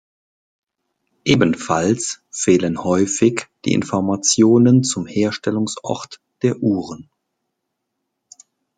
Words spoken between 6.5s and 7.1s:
Uhren.